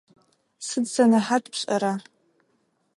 Сыд 0.67 0.85
сэнэхьат 0.93 1.43
пшӏэра? 1.51 1.93